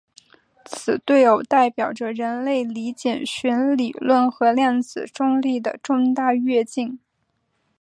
[0.65, 6.99] 此对偶代表着人类理解弦理论和量子重力的重大跃进。